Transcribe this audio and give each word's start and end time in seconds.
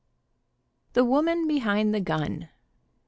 THE 0.93 1.05
WOMAN 1.05 1.45
BEHIND 1.47 1.93
THE 1.93 1.99
GUN. 2.01 2.49